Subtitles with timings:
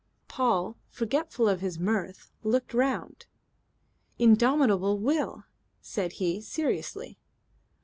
[0.27, 3.27] Paul, forgetful of his mirth, looked round.
[4.17, 5.43] "'Indomitable will,"
[5.79, 7.19] said he seriously.